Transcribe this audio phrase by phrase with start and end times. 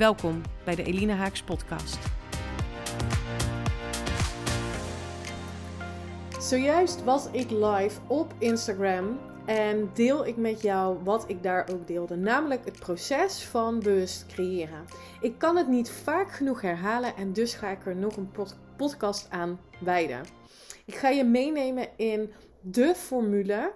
[0.00, 1.98] Welkom bij de Elina Haaks podcast.
[6.38, 11.86] Zojuist was ik live op Instagram en deel ik met jou wat ik daar ook
[11.86, 14.84] deelde, namelijk het proces van bewust creëren.
[15.20, 18.30] Ik kan het niet vaak genoeg herhalen en dus ga ik er nog een
[18.76, 20.24] podcast aan wijden.
[20.84, 23.72] Ik ga je meenemen in de formule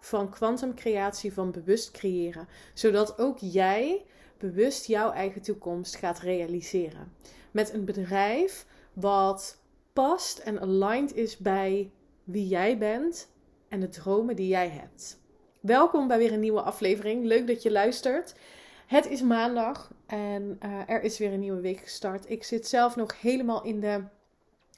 [0.00, 4.04] van kwantumcreatie, van bewust creëren, zodat ook jij
[4.50, 7.12] bewust jouw eigen toekomst gaat realiseren.
[7.50, 9.58] Met een bedrijf wat
[9.92, 11.90] past en aligned is bij
[12.24, 13.28] wie jij bent
[13.68, 15.20] en de dromen die jij hebt.
[15.60, 17.24] Welkom bij weer een nieuwe aflevering.
[17.24, 18.34] Leuk dat je luistert.
[18.86, 22.30] Het is maandag en uh, er is weer een nieuwe week gestart.
[22.30, 24.02] Ik zit zelf nog helemaal in de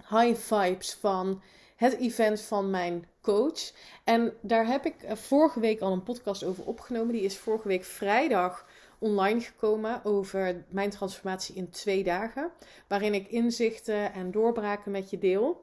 [0.09, 1.43] high vibes van
[1.77, 3.73] het event van mijn coach.
[4.05, 7.13] En daar heb ik eh, vorige week al een podcast over opgenomen.
[7.13, 8.67] Die is vorige week vrijdag
[8.99, 12.51] online gekomen over mijn transformatie in twee dagen.
[12.89, 15.63] Waarin ik inzichten en doorbraken met je deel.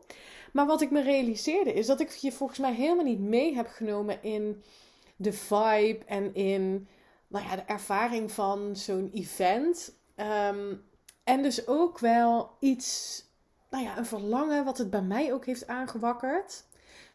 [0.53, 3.67] Maar wat ik me realiseerde is dat ik je volgens mij helemaal niet mee heb
[3.67, 4.63] genomen in
[5.15, 6.87] de vibe en in
[7.27, 9.95] nou ja, de ervaring van zo'n event.
[10.15, 10.75] Ehm,
[11.23, 13.23] en dus ook wel iets,
[13.69, 16.63] nou ja, een verlangen wat het bij mij ook heeft aangewakkerd.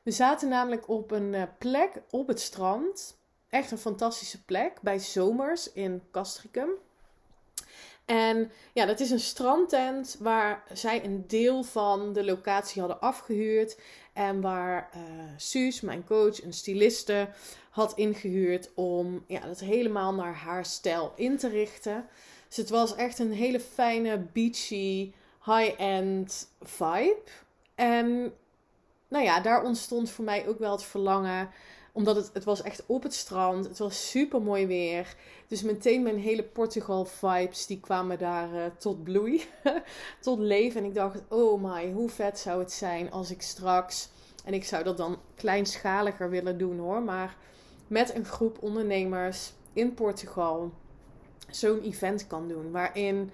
[0.03, 3.18] We zaten namelijk op een eh, plek op het strand
[3.51, 6.71] echt een fantastische plek bij Zomers in Castricum.
[8.05, 13.79] En ja, dat is een strandtent waar zij een deel van de locatie hadden afgehuurd.
[14.13, 15.03] En waar uh,
[15.37, 17.29] Suus, mijn coach, een styliste,
[17.71, 22.09] had ingehuurd om ja, dat helemaal naar haar stijl in te richten.
[22.49, 25.13] Dus het was echt een hele fijne, beachy,
[25.45, 27.23] high-end vibe.
[27.75, 28.33] En
[29.09, 31.51] nou ja, daar ontstond voor mij ook wel het verlangen
[31.93, 33.65] omdat het, het was echt op het strand.
[33.65, 35.15] Het was super mooi weer.
[35.47, 39.45] Dus meteen mijn hele Portugal vibes die kwamen daar uh, tot bloei.
[40.21, 40.81] tot leven.
[40.81, 44.09] En ik dacht, oh my, hoe vet zou het zijn als ik straks...
[44.45, 47.03] En ik zou dat dan kleinschaliger willen doen hoor.
[47.03, 47.37] Maar
[47.87, 50.73] met een groep ondernemers in Portugal
[51.51, 52.71] zo'n event kan doen.
[52.71, 53.31] Waarin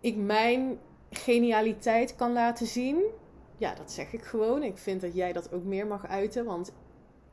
[0.00, 0.78] ik mijn
[1.10, 3.02] genialiteit kan laten zien.
[3.56, 4.62] Ja, dat zeg ik gewoon.
[4.62, 6.44] Ik vind dat jij dat ook meer mag uiten.
[6.44, 6.72] Want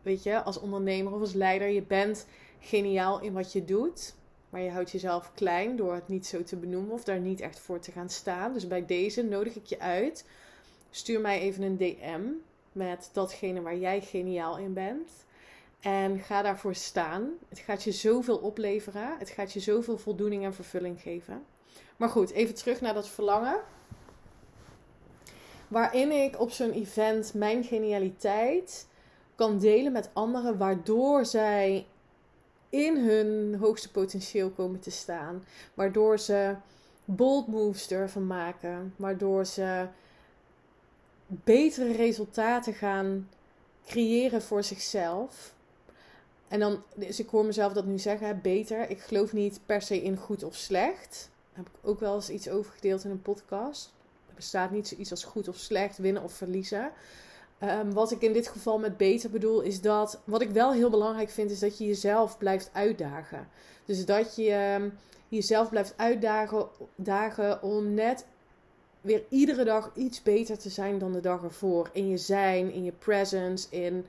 [0.02, 2.26] weet je, als ondernemer of als leider, je bent
[2.60, 4.16] geniaal in wat je doet.
[4.50, 7.60] Maar je houdt jezelf klein door het niet zo te benoemen of daar niet echt
[7.60, 8.54] voor te gaan staan.
[8.54, 10.26] Dus bij deze nodig ik je uit.
[10.90, 12.22] Stuur mij even een DM
[12.72, 15.10] met datgene waar jij geniaal in bent.
[15.80, 17.30] En ga daarvoor staan.
[17.50, 19.18] Het gaat je zoveel opleveren.
[19.18, 21.46] Het gaat je zoveel voldoening en vervulling geven.
[21.98, 23.60] Maar goed, even terug naar dat verlangen.
[25.68, 28.88] Waarin ik op zo'n event mijn genialiteit
[29.42, 31.88] kan delen met anderen, waardoor zij
[32.70, 35.44] in hun hoogste potentieel komen te staan.
[35.74, 36.56] Waardoor ze
[37.06, 38.94] bold moves durven maken.
[38.96, 39.88] Waardoor ze
[41.28, 43.30] betere resultaten gaan
[43.86, 45.54] creëren voor zichzelf.
[46.48, 48.90] En dan, dus ik hoor mezelf dat nu zeggen, beter.
[48.90, 51.30] Ik geloof niet per se in goed of slecht.
[51.54, 53.94] Daar heb ik ook wel eens iets over gedeeld in een podcast.
[54.28, 56.92] Er bestaat niet zoiets als goed of slecht, winnen of verliezen.
[57.62, 60.90] Ehm, wat ik in dit geval met beter bedoel, is dat wat ik wel heel
[60.90, 63.48] belangrijk vind, is dat je jezelf blijft uitdagen.
[63.86, 64.90] Dus dat je ehm,
[65.28, 68.26] jezelf blijft uitdagen dagen om net
[69.02, 71.90] weer iedere dag iets beter te zijn dan de dag ervoor.
[71.94, 74.06] In je zijn, in je presence, in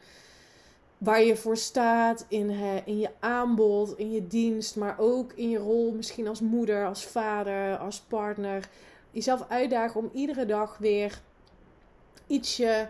[0.98, 2.50] waar je voor staat, in,
[2.84, 7.04] in je aanbod, in je dienst, maar ook in je rol misschien als moeder, als
[7.04, 8.68] vader, als partner.
[9.10, 11.20] Jezelf uitdagen om iedere dag weer
[12.26, 12.88] ietsje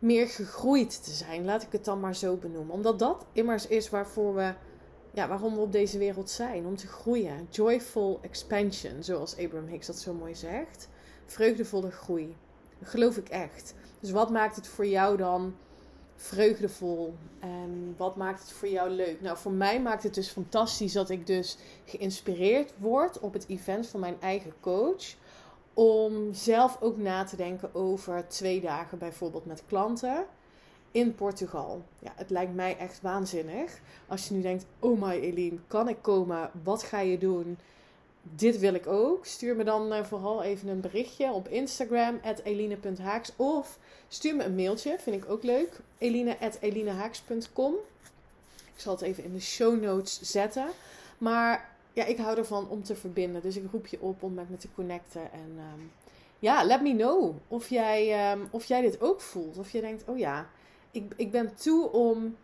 [0.00, 1.44] meer gegroeid te zijn.
[1.44, 2.74] Laat ik het dan maar zo benoemen.
[2.74, 4.54] Omdat dat immers is waarvoor we,
[5.12, 6.66] ja, waarom we op deze wereld zijn.
[6.66, 7.46] Om te groeien.
[7.50, 10.88] Joyful expansion, zoals Abraham Hicks dat zo mooi zegt.
[11.26, 12.36] Vreugdevolle groei.
[12.78, 13.74] Dat geloof ik echt.
[14.00, 15.54] Dus wat maakt het voor jou dan
[16.16, 17.14] vreugdevol?
[17.38, 19.20] En wat maakt het voor jou leuk?
[19.20, 23.86] Nou, voor mij maakt het dus fantastisch dat ik dus geïnspireerd word op het event
[23.86, 25.14] van mijn eigen coach
[25.80, 30.26] om zelf ook na te denken over twee dagen bijvoorbeeld met klanten
[30.90, 31.82] in Portugal.
[31.98, 33.78] Ja, het lijkt mij echt waanzinnig.
[34.06, 36.50] Als je nu denkt, oh my Eline, kan ik komen?
[36.62, 37.58] Wat ga je doen?
[38.22, 39.26] dit wil ik ook.
[39.26, 43.32] Stuur me dan uh, vooral even een berichtje op Instagram, eline.haaks.
[43.36, 43.78] Of
[44.08, 45.80] stuur me een mailtje, vind ik ook leuk.
[45.98, 47.74] eline.elinehaaks.com
[48.74, 50.66] Ik zal het even in de show notes zetten.
[51.18, 53.42] Maar ja, ik hou ervan om te verbinden.
[53.42, 55.32] Dus ik roep je op om met me te connecten.
[55.32, 55.92] En um,
[56.38, 59.58] ja, let me know of jij, um, of jij dit ook voelt.
[59.58, 60.48] Of je denkt, oh ja,
[60.90, 62.36] ik, ik ben toe om,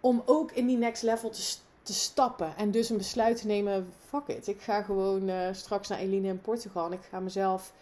[0.00, 2.56] om ook in die next level te, te stappen.
[2.56, 4.46] En dus een besluit te nemen, fuck it.
[4.46, 6.86] Ik ga gewoon uh, straks naar Eline in Portugal.
[6.86, 7.72] En ik ga mezelf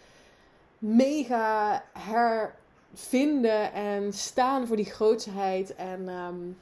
[0.78, 5.74] mega hervinden en staan voor die grootsheid.
[5.74, 6.08] En...
[6.08, 6.58] Um,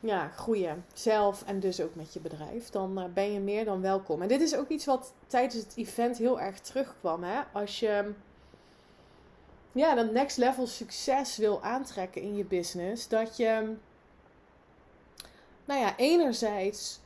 [0.00, 0.84] ja, groeien.
[0.92, 2.70] Zelf en dus ook met je bedrijf.
[2.70, 4.22] Dan uh, ben je meer dan welkom.
[4.22, 7.22] En dit is ook iets wat tijdens het event heel erg terugkwam.
[7.22, 7.40] Hè?
[7.52, 8.12] Als je
[9.72, 13.08] ja, dat next level succes wil aantrekken in je business.
[13.08, 13.74] Dat je,
[15.64, 17.00] nou ja, enerzijds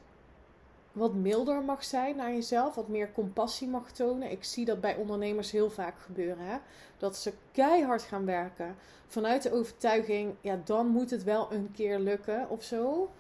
[0.93, 4.31] wat milder mag zijn naar jezelf, wat meer compassie mag tonen.
[4.31, 6.44] Ik zie dat bij ondernemers heel vaak gebeuren.
[6.44, 6.56] Hè?
[6.99, 11.99] Dat ze keihard gaan werken vanuit de overtuiging, ja, dan moet het wel een keer
[11.99, 13.11] lukken of zo.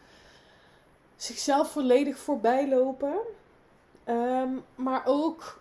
[1.16, 3.14] Zichzelf volledig voorbij lopen.
[4.04, 5.60] Ehm, maar ook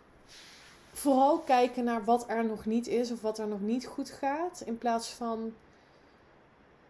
[0.92, 4.64] vooral kijken naar wat er nog niet is of wat er nog niet goed gaat.
[4.66, 5.54] In plaats van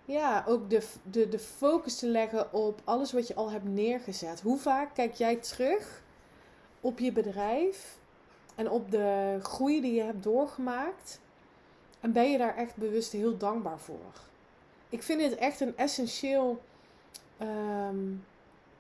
[0.05, 4.41] ja, ook de, de, de focus te leggen op alles wat je al hebt neergezet.
[4.41, 6.01] Hoe vaak kijk jij terug
[6.81, 7.97] op je bedrijf
[8.55, 11.19] en op de groei die je hebt doorgemaakt?
[11.99, 14.29] En ben je daar echt bewust heel dankbaar voor?
[14.89, 16.61] Ik vind het echt een essentieel.
[17.41, 18.25] Um,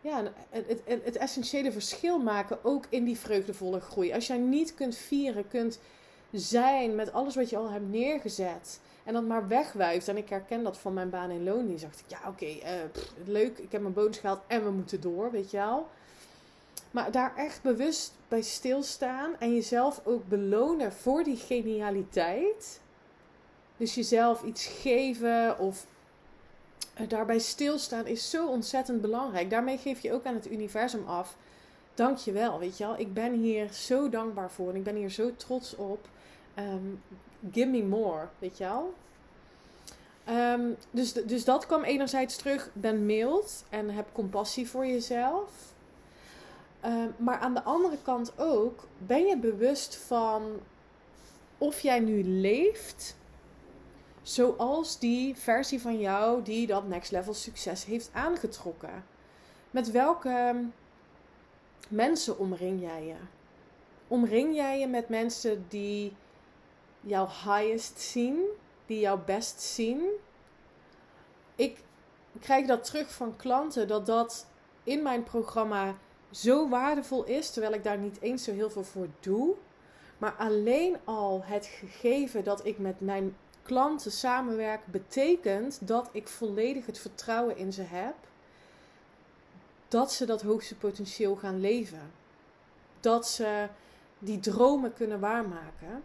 [0.01, 4.13] ja, het, het, het, essentiële verschil maken ook in die vreugdevolle groei.
[4.13, 5.79] Als jij niet kunt vieren, kunt
[6.31, 8.79] zijn met alles wat je al hebt neergezet.
[9.03, 10.07] En dat maar wegwuift.
[10.07, 11.67] En ik herken dat van mijn baan in loon.
[11.67, 12.71] Die dacht ik, ja oké, uh,
[13.25, 13.57] leuk.
[13.57, 15.87] Ik heb mijn bonus gehaald en we moeten door, weet je wel.
[16.91, 19.35] Maar daar echt bewust bij stilstaan.
[19.39, 22.79] En jezelf ook belonen voor die genialiteit.
[23.77, 25.85] Dus jezelf iets geven of
[27.07, 29.49] daarbij stilstaan is zo ontzettend belangrijk.
[29.49, 31.35] Daarmee geef je ook aan het universum af.
[31.93, 32.99] Dank je wel, weet je wel.
[32.99, 36.07] Ik ben hier zo dankbaar voor en ik ben hier zo trots op.
[36.59, 37.03] Um,
[37.51, 38.93] give me more, weet je wel.
[40.29, 42.69] Um, dus, dus dat kwam enerzijds terug.
[42.73, 45.51] Ben mild en heb compassie voor jezelf.
[46.85, 50.43] Um, maar aan de andere kant ook, ben je bewust van
[51.57, 53.15] of jij nu leeft
[54.21, 59.03] zoals die versie van jou die dat next level succes heeft aangetrokken.
[59.71, 60.63] Met welke
[61.87, 63.15] mensen omring jij je?
[64.07, 66.13] Omring jij je met mensen die
[67.01, 68.45] jouw highest zien,
[68.85, 70.01] die jouw best zien?
[71.55, 71.83] Ik
[72.39, 74.47] krijg dat terug van klanten dat dat
[74.83, 75.95] in mijn programma
[76.31, 79.53] zo waardevol is, terwijl ik daar niet eens zo heel veel voor doe.
[80.17, 86.85] Maar alleen al het gegeven dat ik met mijn klanten samenwerk, betekent dat ik volledig
[86.85, 88.15] het vertrouwen in ze heb
[89.91, 92.11] dat ze dat hoogste potentieel gaan leven.
[92.99, 93.67] Dat ze
[94.19, 96.03] die dromen kunnen waarmaken.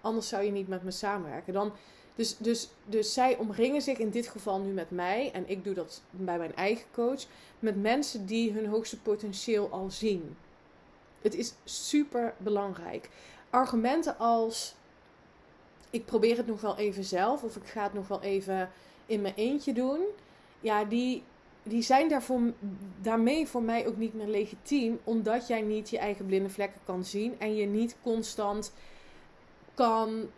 [0.00, 1.52] Anders zou je niet met me samenwerken.
[1.52, 1.72] Dan,
[2.14, 5.30] dus, dus, dus zij omringen zich in dit geval nu met mij.
[5.32, 7.26] En ik doe dat bij mijn eigen coach.
[7.58, 10.36] Met mensen die hun hoogste potentieel al zien.
[11.22, 13.10] Het is super belangrijk.
[13.50, 14.74] Argumenten als
[15.90, 18.70] ik probeer het nog wel even zelf of ik ga het nog wel even
[19.06, 20.00] in mijn eentje doen.
[20.60, 21.22] Ja, die,
[21.62, 22.40] die zijn daarvoor,
[23.02, 27.04] daarmee voor mij ook niet meer legitiem, omdat jij niet je eigen blinde vlekken kan
[27.04, 28.72] zien en je niet constant
[29.78, 30.30] kan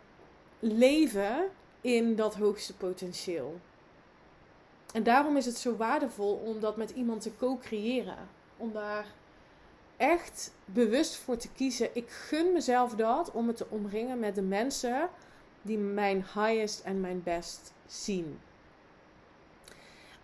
[0.59, 1.49] leven
[1.81, 3.59] in dat hoogste potentieel.
[4.93, 8.17] En daarom is het zo waardevol om dat met iemand te co-creëren.
[8.57, 9.05] Om daar
[9.97, 11.89] echt bewust voor te kiezen.
[11.93, 15.09] Ik gun mezelf dat om me te omringen met de mensen
[15.61, 18.39] die mijn highest en mijn best zien.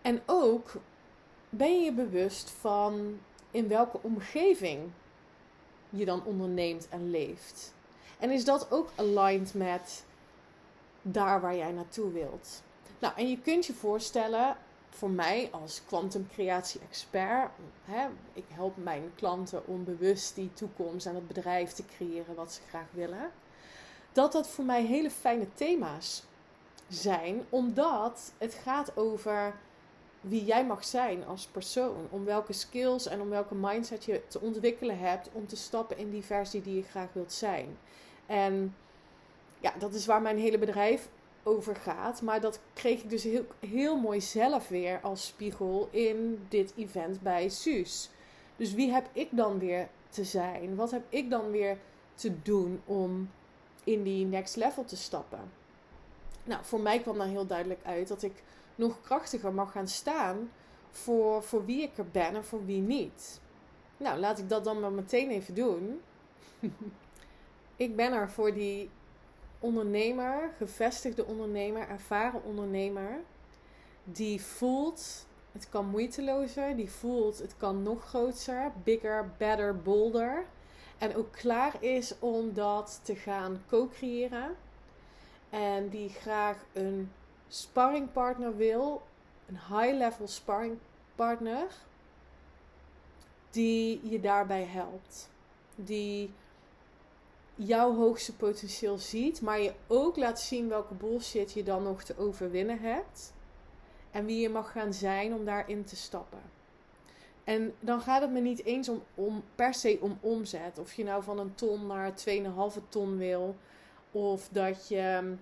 [0.02, 0.74] En ook
[1.50, 3.20] ben je je bewust van
[3.52, 4.92] in welke omgeving
[5.90, 7.76] je dan onderneemt en leeft.
[8.20, 10.06] En is dat ook aligned met
[11.02, 12.62] daar waar jij naartoe wilt?
[13.00, 14.58] Nou, en je kunt je voorstellen,
[14.90, 17.50] voor mij als kwantumcreatie-expert,
[18.34, 22.62] ik help mijn klanten om bewust die toekomst en het bedrijf te creëren wat ze
[22.70, 23.32] graag willen
[24.18, 26.24] dat dat voor mij hele fijne thema's
[26.88, 29.56] zijn, omdat het gaat over
[30.22, 34.40] wie jij mag zijn als persoon, om welke skills en om welke mindset je te
[34.40, 37.78] ontwikkelen hebt om te stappen in die versie die je graag wilt zijn.
[38.28, 38.76] En
[39.60, 41.10] ja, dat is waar mijn hele bedrijf
[41.44, 46.46] over gaat, maar dat kreeg ik dus heel, heel mooi zelf weer als spiegel in
[46.50, 48.10] dit event bij Suus.
[48.56, 50.76] Dus wie heb ik dan weer te zijn?
[50.76, 51.78] Wat heb ik dan weer
[52.16, 53.30] te doen om
[53.84, 55.52] in die next level te stappen?
[56.44, 58.44] Nou, voor mij kwam daar heel duidelijk uit dat ik
[58.76, 60.52] nog krachtiger mag gaan staan
[60.92, 63.42] voor, voor wie ik er ben en voor wie niet.
[63.98, 66.02] Nou, laat ik dat dan maar meteen even doen.
[67.78, 68.90] ik ben er voor die
[69.60, 73.20] ondernemer, gevestigde ondernemer, ervaren ondernemer,
[74.04, 80.46] die voelt het kan moeitelozer, die voelt het kan nog groter, bigger, better, bolder.
[80.98, 84.56] En ook klaar is om dat te gaan co-creëren.
[85.50, 87.12] En die graag een
[87.48, 89.02] sparringpartner wil,
[89.48, 91.68] een high-level sparringpartner,
[93.50, 95.30] die je daarbij helpt.
[95.76, 96.34] Die
[97.58, 102.18] jouw hoogste potentieel ziet, maar je ook laat zien welke bullshit je dan nog te
[102.18, 103.34] overwinnen hebt.
[104.12, 106.42] En wie je mag gaan zijn om daarin te stappen.
[107.44, 110.80] En dan gaat het me niet eens om, om per se om omzet.
[110.80, 113.56] Of je nou van een ton naar 2,5 ton wil.
[114.12, 115.36] Of dat je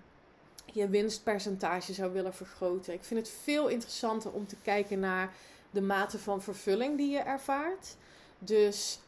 [0.64, 2.94] je winstpercentage zou willen vergroten.
[2.94, 5.34] Ik vind het veel interessanter om te kijken naar
[5.70, 7.96] de mate van vervulling die je ervaart.
[8.38, 9.00] Dus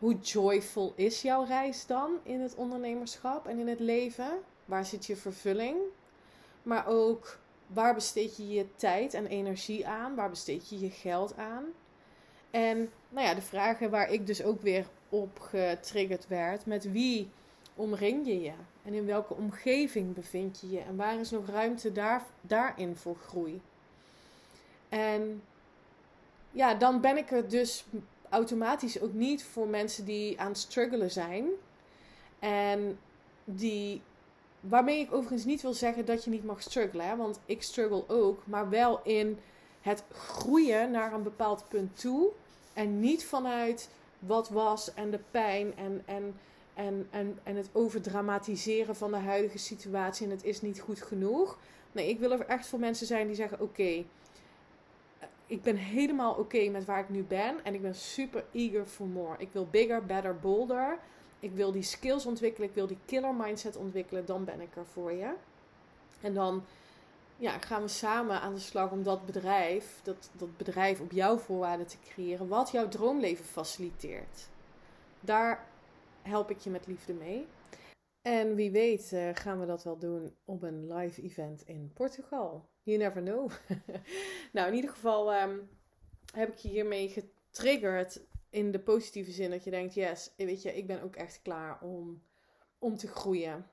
[0.00, 4.30] hoe joyful is jouw reis dan in het ondernemerschap en in het leven?
[4.64, 5.76] Waar zit je vervulling?
[6.62, 10.14] Maar ook waar besteed je je tijd en energie aan?
[10.14, 11.64] Waar besteed je je geld aan?
[12.50, 17.30] En nou ja, de vragen waar ik dus ook weer op getriggerd werd: met wie
[17.74, 18.52] omring je je?
[18.82, 20.80] En in welke omgeving bevind je je?
[20.80, 23.60] En waar is nog ruimte daar, daarin voor groei?
[24.88, 25.42] En
[26.50, 27.84] ja, dan ben ik er dus
[28.30, 31.46] automatisch ook niet voor mensen die aan het struggelen zijn.
[32.38, 32.98] En
[33.44, 34.02] die.
[34.60, 37.16] Waarmee ik overigens niet wil zeggen dat je niet mag struggelen.
[37.16, 38.42] Want ik struggle ook.
[38.46, 39.38] Maar wel in
[39.80, 42.30] het groeien naar een bepaald punt toe.
[42.72, 46.34] En niet vanuit wat was en de pijn en, en,
[46.74, 50.26] en, en, en het overdramatiseren van de huidige situatie.
[50.26, 51.58] En het is niet goed genoeg.
[51.92, 54.04] Nee, ik wil er echt voor mensen zijn die zeggen: Oké,
[55.50, 57.64] ik ben helemaal oké met waar ik nu ben.
[57.64, 59.38] En ik ben super eager for more.
[59.38, 60.98] Ik wil bigger, better, bolder.
[61.40, 62.68] Ik wil die skills ontwikkelen.
[62.68, 64.26] Ik wil die killer mindset ontwikkelen.
[64.26, 65.32] Dan ben ik er voor je.
[66.20, 66.64] En dan
[67.36, 71.36] ja, gaan we samen aan de slag om dat bedrijf, dat, dat bedrijf op jouw
[71.36, 72.48] voorwaarden te creëren.
[72.48, 74.48] Wat jouw droomleven faciliteert.
[75.20, 75.66] Daar
[76.22, 77.46] help ik je met liefde mee.
[78.22, 82.69] En wie weet uh, gaan we dat wel doen op een live event in Portugal.
[82.82, 83.50] You never know.
[84.52, 85.68] nou, in ieder geval um,
[86.34, 88.20] heb ik je hiermee getriggerd
[88.50, 91.82] in de positieve zin dat je denkt, yes, weet je, ik ben ook echt klaar
[91.82, 92.22] om,
[92.78, 93.70] om te groeien.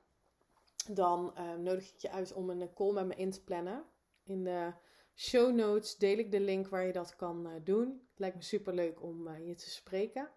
[0.89, 3.83] Dan um, nodig ik je uit om een call met me in te plannen.
[4.23, 4.73] In de
[5.15, 7.87] show notes deel ik de link waar je dat kan uh, doen.
[8.09, 10.29] Het lijkt me super leuk om je te spreken.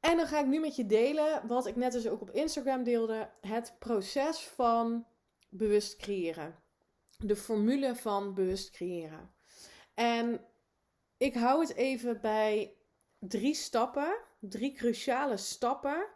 [0.00, 2.82] En dan ga ik nu met je delen, wat ik net dus ook op Instagram
[2.82, 5.06] deelde, het proces van
[5.48, 6.63] bewust creëren.
[7.18, 9.34] De formule van bewust creëren.
[9.94, 10.44] En
[11.16, 12.76] ik hou het even bij
[13.18, 16.06] drie stappen, drie cruciale stappen,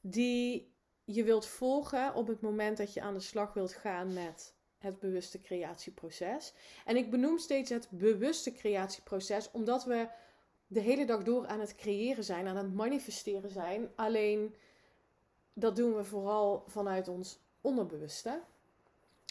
[0.00, 4.56] die je wilt volgen op het moment dat je aan de slag wilt gaan met
[4.78, 6.54] het bewuste creatieproces.
[6.84, 10.08] En ik benoem steeds het bewuste creatieproces, omdat we
[10.66, 13.90] de hele dag door aan het creëren zijn, aan het manifesteren zijn.
[13.94, 14.54] Alleen
[15.52, 18.42] dat doen we vooral vanuit ons onderbewuste.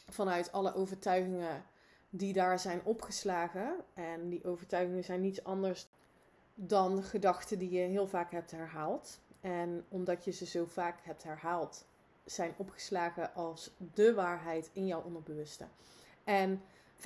[0.10, 1.64] Vanuit alle overtuigingen
[2.10, 3.76] die daar zijn opgeslagen.
[3.94, 5.88] En die overtuigingen zijn niets anders
[6.56, 9.20] dan gedachten die je heel vaak hebt herhaald.
[9.42, 11.86] En omdat je ze zo vaak hebt herhaald,
[12.26, 15.66] zijn opgeslagen als de waarheid in jouw onderbewuste.
[16.24, 16.62] En
[16.98, 17.00] 95%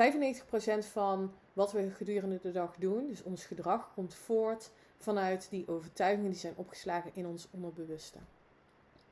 [0.92, 6.32] van wat we gedurende de dag doen, dus ons gedrag, komt voort vanuit die overtuigingen
[6.32, 8.18] die zijn opgeslagen in ons onderbewuste.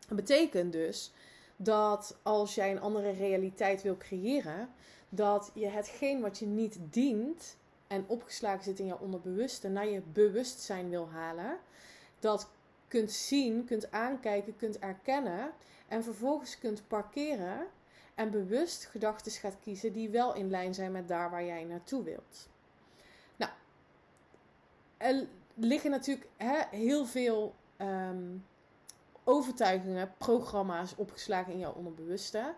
[0.07, 1.11] Dat betekent dus
[1.61, 4.69] dat als jij een andere realiteit wil creëren,
[5.09, 10.01] dat je hetgeen wat je niet dient en opgeslagen zit in je onderbewuste naar je
[10.01, 11.57] bewustzijn wil halen,
[12.19, 12.49] dat
[12.87, 15.51] kunt zien, kunt aankijken, kunt erkennen
[15.87, 17.67] en vervolgens kunt parkeren
[18.15, 22.03] en bewust gedachten gaat kiezen die wel in lijn zijn met daar waar jij naartoe
[22.03, 22.47] wilt.
[23.35, 23.51] Nou,
[24.97, 28.37] er liggen natuurlijk hè, heel veel ehm,
[29.29, 32.53] overtuigingen, programma's opgeslagen in jouw onderbewuste.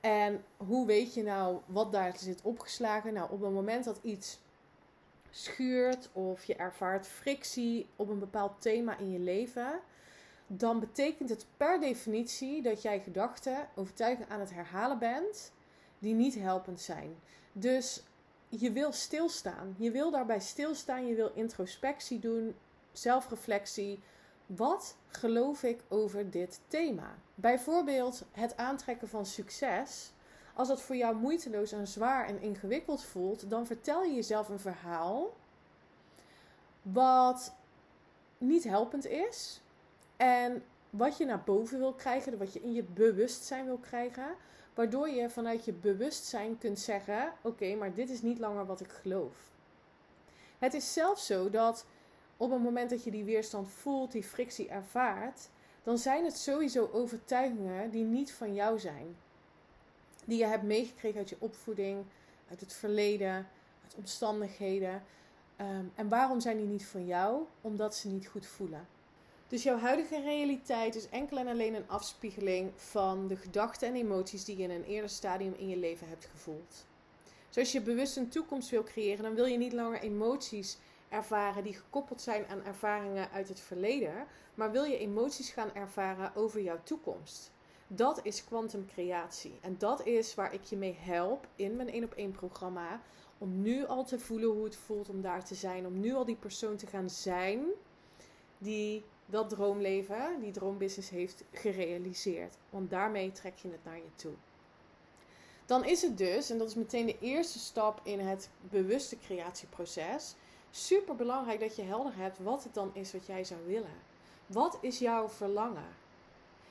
[0.00, 3.12] En hoe weet je nou wat daar zit opgeslagen?
[3.12, 4.38] Nou, op het moment dat iets
[5.30, 9.80] schuurt of je ervaart frictie op een bepaald thema in je leven,
[10.46, 15.52] dan betekent het per definitie dat jij gedachten, overtuigingen aan het herhalen bent
[15.98, 17.16] die niet helpend zijn.
[17.52, 18.02] Dus
[18.48, 19.74] je wil stilstaan.
[19.78, 21.06] Je wil daarbij stilstaan.
[21.06, 22.54] Je wil introspectie doen,
[22.92, 24.00] zelfreflectie.
[24.56, 27.14] Wat geloof ik over dit thema?
[27.34, 30.12] Bijvoorbeeld het aantrekken van succes.
[30.54, 34.58] Als dat voor jou moeiteloos en zwaar en ingewikkeld voelt, dan vertel je jezelf een
[34.58, 35.36] verhaal
[36.82, 37.54] wat
[38.38, 39.60] niet helpend is.
[40.16, 44.34] En wat je naar boven wil krijgen, wat je in je bewustzijn wil krijgen,
[44.74, 48.90] waardoor je vanuit je bewustzijn kunt zeggen: Oké, maar dit is niet langer wat ik
[48.90, 49.36] geloof.
[50.58, 51.84] Het is zelfs zo dat
[52.40, 55.48] op het moment dat je die weerstand voelt, die frictie ervaart,
[55.82, 59.16] dan zijn het sowieso overtuigingen die niet van jou zijn.
[60.24, 62.04] Die je hebt meegekregen uit je opvoeding,
[62.50, 63.46] uit het verleden,
[63.82, 65.02] uit omstandigheden.
[65.56, 67.42] Ehm, en waarom zijn die niet van jou?
[67.60, 68.88] Omdat ze niet goed voelen.
[69.48, 74.44] Dus jouw huidige realiteit is enkel en alleen een afspiegeling van de gedachten en emoties
[74.44, 76.86] die je in een eerder stadium in je leven hebt gevoeld.
[77.48, 80.78] Zoals je bewust een toekomst wil creëren, dan wil je niet langer emoties
[81.10, 86.34] ervaren die gekoppeld zijn aan ervaringen uit het verleden, maar wil je emoties gaan ervaren
[86.34, 87.52] over jouw toekomst.
[87.86, 89.58] Dat is kwantumcreatie.
[89.60, 93.00] En dat is waar ik je mee help in mijn 1 op 1 programma.
[93.38, 95.86] Om nu al te voelen hoe het voelt om daar te zijn.
[95.86, 97.64] Om nu al die persoon te gaan zijn
[98.58, 102.56] die dat droomleven, die droombusiness heeft gerealiseerd.
[102.70, 104.32] Want daarmee trek je het naar je toe.
[105.66, 110.34] Dan is het dus, en dat is meteen de eerste stap in het bewuste creatieproces,
[110.70, 114.08] super belangrijk dat je helder hebt wat het dan is wat jij zou willen.
[114.46, 115.98] Wat is jouw verlangen?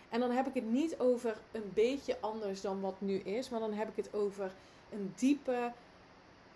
[0.09, 3.59] En dan heb ik het niet over een beetje anders dan wat nu is, maar
[3.59, 4.51] dan heb ik het over
[4.91, 5.71] een diepe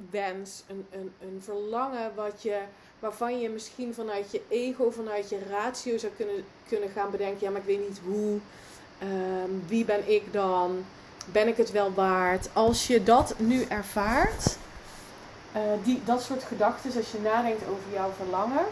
[0.10, 2.62] wens, een, een, een verlangen wat je,
[3.00, 7.50] waarvan je misschien vanuit je ego, vanuit je ratio zou kunnen, kunnen gaan bedenken: ja,
[7.50, 8.40] maar ik weet niet hoe,
[9.00, 10.86] ehm, wie ben ik dan?
[11.32, 12.50] Ben ik het wel waard?
[12.54, 14.58] Als je dat nu ervaart,
[15.56, 18.66] uh, die, dat soort gedachten, als je nadenkt over jouw verlangen,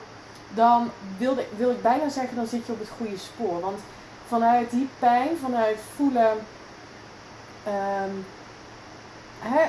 [0.54, 3.60] dan wil, ik bijna zeggen, dan zit je op het goede spoor.
[3.60, 3.80] Want
[4.28, 6.38] vanuit die pijn, vanuit voelen
[7.68, 8.26] um,
[9.40, 9.64] hè,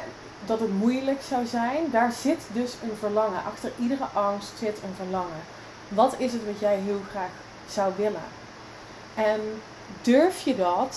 [0.45, 3.45] dat het moeilijk zou zijn, daar zit dus een verlangen.
[3.45, 5.43] Achter iedere angst zit een verlangen.
[5.89, 7.31] Wat is het wat jij heel graag
[7.69, 8.25] zou willen?
[9.15, 9.41] En
[10.03, 10.97] durf je dat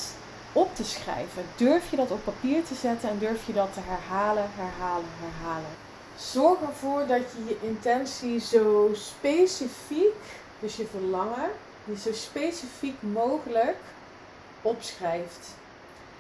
[0.53, 1.43] op te schrijven?
[1.55, 5.84] Durf je dat op papier te zetten en durf je dat te herhalen, herhalen, herhalen?
[6.17, 10.15] Zorg ervoor dat je je intentie zo specifiek,
[10.59, 11.49] dus je verlangen,
[11.85, 13.77] die zo specifiek mogelijk
[14.61, 15.55] opschrijft.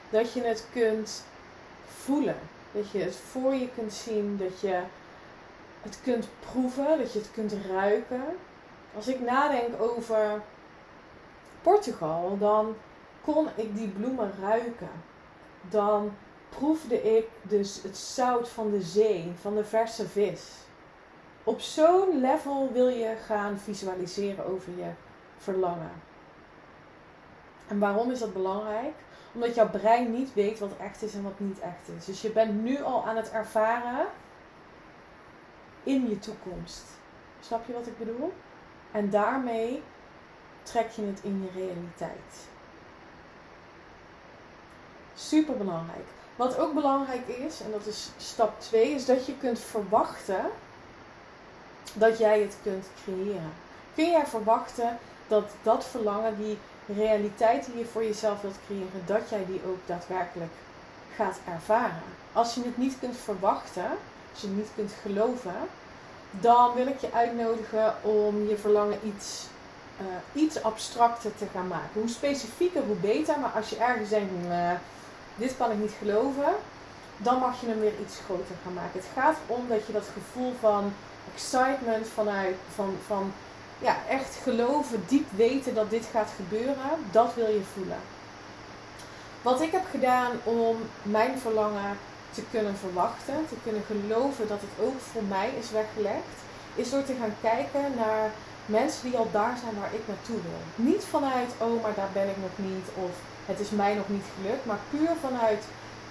[0.09, 1.23] Dat je het kunt
[2.03, 2.37] voelen.
[2.71, 4.37] Dat je het voor je kunt zien.
[4.37, 4.81] Dat je
[5.81, 6.97] het kunt proeven.
[6.97, 8.23] Dat je het kunt ruiken.
[8.95, 10.41] Als ik nadenk over
[11.61, 12.75] Portugal, dan
[13.21, 14.91] kon ik die bloemen ruiken.
[15.69, 16.15] Dan
[16.57, 20.51] proefde ik dus het zout van de zee, van de verse vis.
[21.43, 24.89] Op zo'n level wil je gaan visualiseren over je
[25.37, 25.91] verlangen.
[27.67, 28.93] En waarom is dat belangrijk?
[29.33, 32.05] Omdat jouw brein niet weet wat echt is en wat niet echt is.
[32.05, 34.07] Dus je bent nu al aan het ervaren
[35.83, 36.83] in je toekomst.
[37.39, 38.33] Snap je wat ik bedoel?
[38.91, 39.83] En daarmee
[40.63, 42.47] trek je het in je realiteit.
[45.13, 46.07] Super belangrijk.
[46.35, 50.45] Wat ook belangrijk is, en dat is stap 2, is dat je kunt verwachten
[51.93, 53.53] dat jij het kunt creëren.
[53.95, 56.57] Kun jij verwachten dat dat verlangen, die
[56.95, 60.51] realiteit die je voor jezelf wilt creëren, dat jij die ook daadwerkelijk
[61.15, 62.03] gaat ervaren?
[62.33, 63.89] Als je het niet kunt verwachten,
[64.31, 65.55] als je het niet kunt geloven,
[66.31, 69.47] dan wil ik je uitnodigen om je verlangen iets,
[70.01, 71.99] uh, iets abstracter te gaan maken.
[72.01, 73.39] Hoe specifieker, hoe beter.
[73.39, 74.31] Maar als je ergens denkt,
[75.35, 76.53] dit kan ik niet geloven,
[77.17, 78.99] dan mag je hem weer iets groter gaan maken.
[78.99, 80.93] Het gaat om dat je dat gevoel van
[81.33, 83.33] excitement vanuit, van, van
[83.79, 87.99] ja, echt geloven, diep weten dat dit gaat gebeuren, dat wil je voelen.
[89.41, 91.97] Wat ik heb gedaan om mijn verlangen
[92.31, 96.35] te kunnen verwachten, te kunnen geloven dat het ook voor mij is weggelegd,
[96.75, 98.31] is door te gaan kijken naar
[98.65, 100.85] mensen die al daar zijn waar ik naartoe wil.
[100.85, 103.11] Niet vanuit, oh, maar daar ben ik nog niet, of
[103.45, 105.63] het is mij nog niet gelukt, maar puur vanuit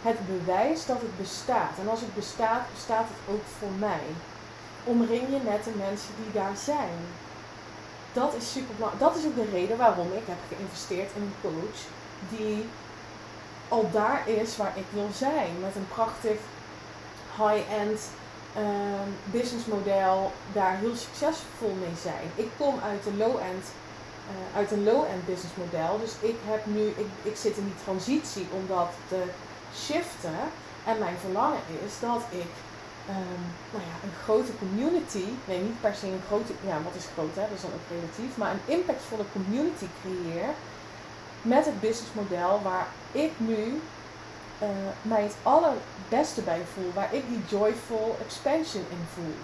[0.02, 1.78] het bewijs dat het bestaat.
[1.80, 4.04] En als het bestaat, bestaat het ook voor mij.
[4.84, 6.98] Omring je met de mensen die daar zijn.
[8.12, 9.04] Dat is super belangrijk.
[9.04, 11.80] Dat is ook de reden waarom ik heb geïnvesteerd in een coach
[12.28, 12.68] die
[13.68, 15.50] al daar is waar ik wil zijn.
[15.60, 16.38] Met een prachtig
[17.36, 18.00] high-end
[18.56, 22.30] um, businessmodel, daar heel succesvol mee zijn.
[22.34, 23.64] Ik kom uit de low-end
[24.54, 25.98] uit een low-end business model.
[26.04, 29.22] Dus ik heb nu, ik, ik zit in die transitie om dat te
[29.84, 30.38] shiften.
[30.84, 32.52] En mijn verlangen is dat ik
[33.08, 37.08] ehm, nou ja, een grote community, nee niet per se een grote, ja wat is
[37.14, 40.50] groot hè, dat is dan ook relatief, maar een impactvolle community creëer
[41.42, 43.80] met het businessmodel waar ik nu
[44.62, 44.68] uh,
[45.02, 49.34] mij het allerbeste bij voel, waar ik die joyful expansion in voel.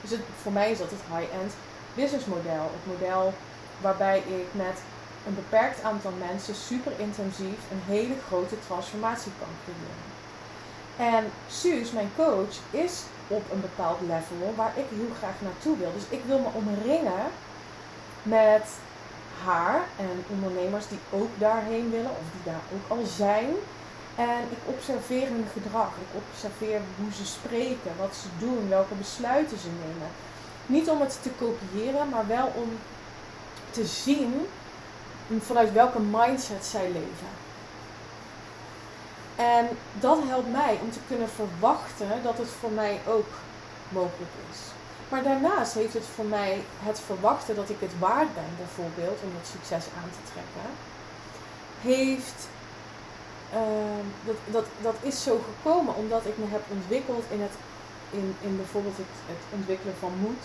[0.00, 1.52] Dus het, voor mij is dat het high-end
[1.94, 2.70] businessmodel.
[2.76, 3.32] Het model
[3.80, 4.78] waarbij ik met
[5.26, 10.14] een beperkt aantal mensen super intensief een hele grote transformatie kan creëren.
[10.96, 15.92] En Suus, mijn coach, is op een bepaald level waar ik heel graag naartoe wil.
[15.92, 17.24] Dus ik wil me omringen
[18.22, 18.66] met
[19.44, 23.48] haar en ondernemers die ook daarheen willen of die daar ook al zijn.
[24.16, 25.88] En ik observeer hun gedrag.
[25.88, 30.10] Ik observeer hoe ze spreken, wat ze doen, welke besluiten ze nemen.
[30.66, 32.78] Niet om het te kopiëren, maar wel om
[33.76, 34.46] te zien
[35.40, 37.32] vanuit welke mindset zij leven.
[39.36, 39.68] En
[40.00, 43.30] dat helpt mij om te kunnen verwachten dat het voor mij ook
[43.88, 44.58] mogelijk is.
[45.08, 49.30] Maar daarnaast heeft het voor mij het verwachten dat ik het waard ben, bijvoorbeeld, om
[49.38, 50.70] het succes aan te trekken,
[51.80, 52.48] heeft,
[53.54, 57.54] uh, dat, dat, dat is zo gekomen omdat ik me heb ontwikkeld in, het,
[58.10, 60.44] in, in bijvoorbeeld het, het ontwikkelen van moed.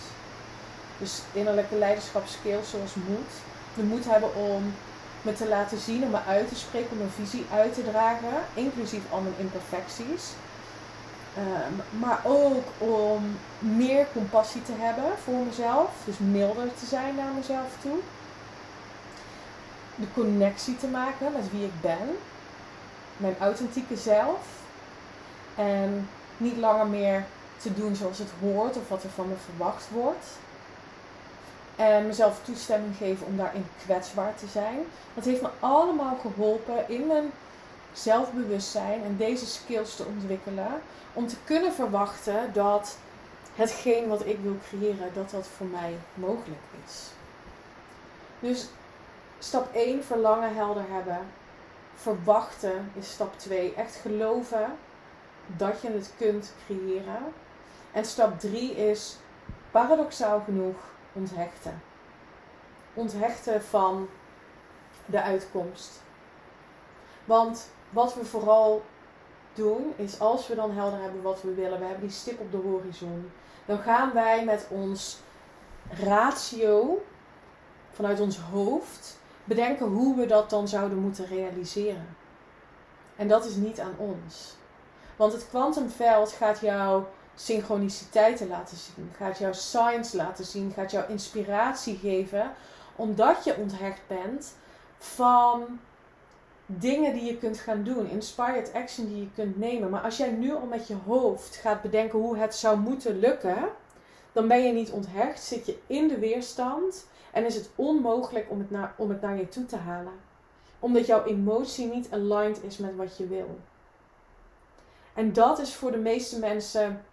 [1.02, 3.30] Dus innerlijke leiderschapskills zoals moed.
[3.74, 4.74] De moed hebben om
[5.22, 8.44] me te laten zien, om me uit te spreken, om mijn visie uit te dragen,
[8.54, 10.30] inclusief al mijn imperfecties.
[11.36, 17.32] Ehm, maar ook om meer compassie te hebben voor mezelf, dus milder te zijn naar
[17.36, 17.98] mezelf toe.
[19.94, 22.16] De connectie te maken met wie ik ben,
[23.16, 24.40] mijn authentieke zelf.
[25.54, 27.24] En niet langer meer
[27.56, 30.26] te doen zoals het hoort of wat er van me verwacht wordt.
[31.76, 34.78] En mezelf toestemming geven om daarin kwetsbaar te zijn.
[35.14, 37.32] Dat heeft me allemaal geholpen in mijn
[37.92, 40.82] zelfbewustzijn en deze skills te ontwikkelen.
[41.12, 42.96] Om te kunnen verwachten dat
[43.54, 47.10] hetgeen wat ik wil creëren, dat dat voor mij mogelijk is.
[48.40, 48.68] Dus
[49.38, 51.18] stap 1, verlangen helder hebben.
[51.94, 53.74] Verwachten is stap 2.
[53.74, 54.66] Echt geloven
[55.46, 57.32] dat je het kunt creëren.
[57.92, 59.16] En stap 3 is
[59.70, 60.76] paradoxaal genoeg
[61.12, 61.82] onthechten.
[62.94, 64.08] Onthechten van
[65.06, 66.02] de uitkomst.
[67.24, 68.82] Want wat we vooral
[69.54, 72.50] doen, is als we dan helder hebben wat we willen, we hebben die stip op
[72.50, 73.30] de horizon,
[73.64, 75.20] dan gaan wij met ons
[75.90, 77.04] ratio,
[77.90, 82.16] vanuit ons hoofd, bedenken hoe we dat dan zouden moeten realiseren.
[83.16, 84.56] En dat is niet aan ons.
[85.16, 87.02] Want het kwantumveld gaat jou
[87.34, 92.52] synchroniciteiten laten zien, gaat jou signs laten zien, gaat jou inspiratie geven,
[92.96, 94.54] omdat je onthecht bent
[94.98, 95.80] van
[96.66, 99.90] dingen die je kunt gaan doen, inspired action die je kunt nemen.
[99.90, 103.68] Maar als jij nu al met je hoofd gaat bedenken hoe het zou moeten lukken,
[104.32, 108.58] dan ben je niet onthecht, zit je in de weerstand en is het onmogelijk om
[108.58, 110.12] het naar, om het naar je toe te halen.
[110.78, 113.58] Omdat jouw emotie niet aligned is met wat je wil.
[115.14, 117.04] En dat is voor de meeste mensen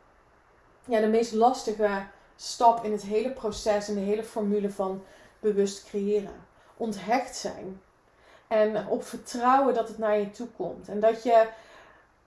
[0.86, 5.04] ja, de meest lastige stap in het hele proces, in de hele formule van
[5.40, 6.48] bewust creëren.
[6.78, 7.82] Onthecht zijn.
[8.48, 10.88] En op vertrouwen dat het naar je toe komt.
[10.88, 11.48] En dat je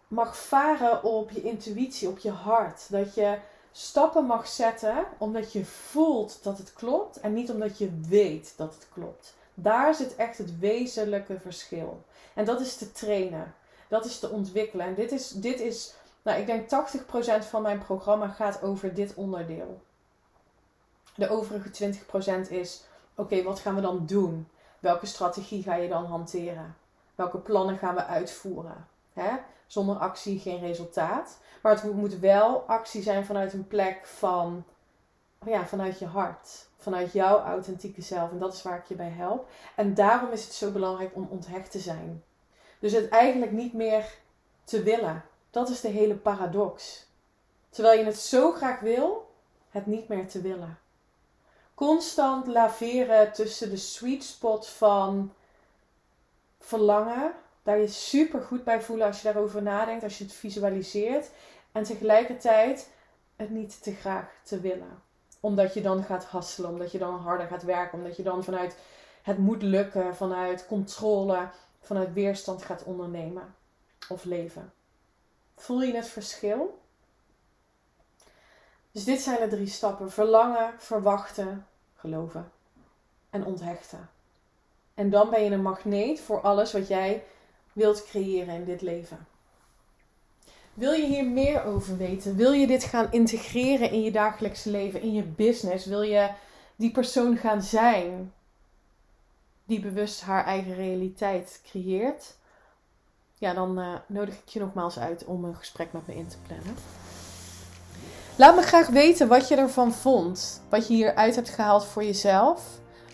[0.08, 2.90] mag varen op je intuïtie, op je hart.
[2.90, 3.38] Dat je
[3.72, 8.74] stappen mag zetten omdat je voelt dat het klopt en niet omdat je weet dat
[8.74, 9.34] het klopt.
[9.54, 12.02] Daar zit echt het wezenlijke verschil.
[12.34, 13.54] En dat is te trainen.
[13.88, 14.86] Dat is te ontwikkelen.
[14.86, 16.68] En dit is, dit is nou, ik denk
[17.44, 19.82] 80% van mijn programma gaat over dit onderdeel.
[21.14, 21.94] De overige
[22.46, 24.48] 20% is: oké, wat gaan we dan doen?
[24.78, 26.76] Welke strategie ga je dan hanteren?
[27.14, 28.87] Welke plannen gaan we uitvoeren?
[29.12, 29.30] Hè?
[29.66, 31.38] Zonder actie geen resultaat.
[31.62, 34.64] Maar het moet wel actie zijn vanuit een plek van,
[35.46, 36.68] ja, vanuit je hart.
[36.76, 38.30] Vanuit jouw authentieke zelf.
[38.30, 39.48] En dat is waar ik je bij help.
[39.76, 42.24] En daarom is het zo belangrijk om onthecht te zijn.
[42.78, 44.18] Dus het eigenlijk niet meer
[44.64, 45.24] te willen.
[45.52, 47.06] Dat is de hele paradox.
[47.70, 49.34] Terwijl je het zo graag wil,
[49.70, 50.78] het niet meer te willen.
[51.74, 55.32] Constant laveren tussen de sweet spot van
[56.60, 61.30] verlangen, daar je super goed bij voelen als je daarover nadenkt, als je het visualiseert,
[61.72, 62.90] en tegelijkertijd
[63.36, 65.02] het niet te graag te willen.
[65.40, 68.76] Omdat je dan gaat hasselen, omdat je dan harder gaat werken, omdat je dan vanuit
[69.22, 71.48] het moet lukken, vanuit controle,
[71.80, 73.54] vanuit weerstand gaat ondernemen
[74.08, 74.72] of leven.
[75.62, 76.81] Voel je het verschil?
[78.92, 82.53] Dus dit zijn de drie stappen: verlangen, verwachten, geloven
[83.31, 84.11] en onthechten.
[84.94, 87.25] En dan ben je een magneet voor alles wat jij
[87.72, 89.27] wilt creëren in dit leven.
[90.75, 92.37] Wil je hier meer over weten?
[92.37, 95.87] Wil je dit gaan integreren in je dagelijkse leven, in je business?
[95.87, 96.31] Wil je
[96.77, 98.33] die persoon gaan zijn
[99.64, 102.37] die bewust haar eigen realiteit creëert?
[103.42, 106.37] Ja, dan uh, nodig ik je nogmaals uit om een gesprek met me in te
[106.46, 106.74] plannen.
[108.37, 110.62] Laat me graag weten wat je ervan vond.
[110.68, 112.62] Wat je hieruit hebt gehaald voor jezelf.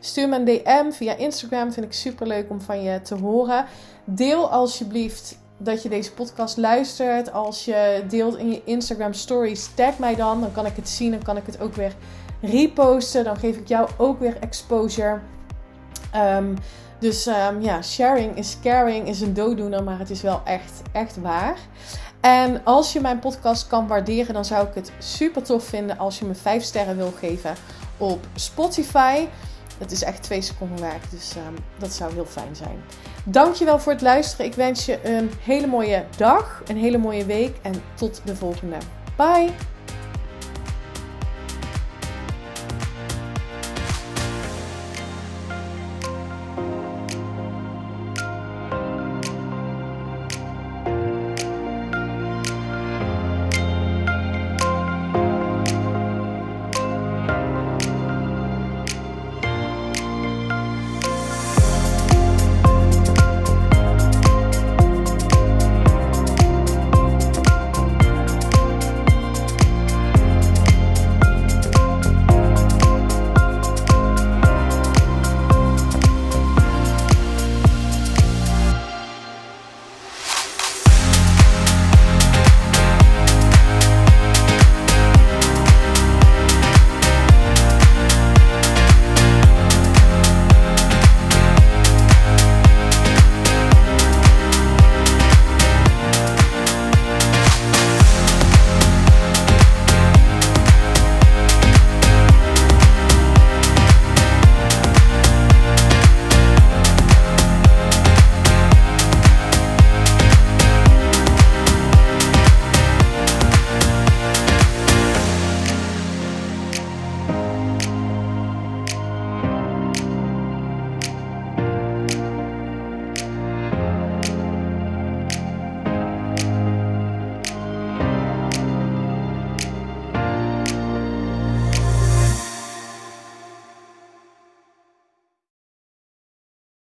[0.00, 1.72] Stuur me een DM via Instagram.
[1.72, 3.66] Vind ik super leuk om van je te horen.
[4.04, 7.32] Deel alsjeblieft dat je deze podcast luistert.
[7.32, 10.40] Als je deelt in je Instagram stories, tag mij dan.
[10.40, 11.94] Dan kan ik het zien en kan ik het ook weer
[12.40, 13.24] reposten.
[13.24, 15.20] Dan geef ik jou ook weer exposure.
[16.14, 16.56] Um,
[16.98, 21.20] dus um, ja, sharing is caring is een dooddoener, maar het is wel echt, echt
[21.20, 21.56] waar.
[22.20, 26.18] En als je mijn podcast kan waarderen, dan zou ik het super tof vinden als
[26.18, 27.54] je me 5 sterren wil geven
[27.96, 29.26] op Spotify.
[29.78, 32.82] Dat is echt twee seconden werk, dus um, dat zou heel fijn zijn.
[33.24, 34.46] Dankjewel voor het luisteren.
[34.46, 38.76] Ik wens je een hele mooie dag, een hele mooie week en tot de volgende.
[39.16, 39.77] Bye!